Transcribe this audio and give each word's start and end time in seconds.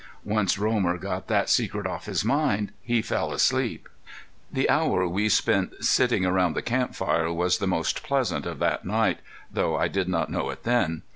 Once 0.25 0.57
Romer 0.57 0.97
got 0.97 1.27
that 1.27 1.47
secret 1.47 1.85
off 1.85 2.07
his 2.07 2.25
mind 2.25 2.71
he 2.81 3.03
fell 3.03 3.31
asleep. 3.31 3.87
The 4.51 4.67
hour 4.67 5.07
we 5.07 5.29
spent 5.29 5.85
sitting 5.85 6.25
around 6.25 6.55
the 6.55 6.63
camp 6.63 6.95
fire 6.95 7.31
was 7.31 7.59
the 7.59 7.67
most 7.67 8.01
pleasant 8.01 8.47
of 8.47 8.57
that 8.57 8.83
night, 8.83 9.19
though 9.51 9.75
I 9.77 9.87
did 9.87 10.09
not 10.09 10.31
know 10.31 10.49
it 10.49 10.63
then. 10.63 11.03